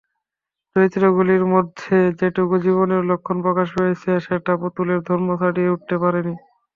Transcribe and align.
চরিত্রগুলির 0.75 1.43
মধ্যে 1.53 1.87
যেটুকু 2.19 2.55
জীবনের 2.65 3.01
লক্ষণ 3.09 3.37
প্রকাশ 3.45 3.67
পেয়েছে 3.75 4.11
সেটা 4.25 4.53
পুতুলের 4.61 4.99
ধর্ম 5.07 5.27
ছাড়িয়ে 5.41 5.73
উঠতে 5.73 5.95
পারে 6.03 6.19
নি। 6.27 6.35